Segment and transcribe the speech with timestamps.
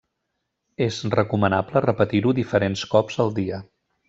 [0.85, 3.63] És recomanable repetir-ho diferents cops al dia.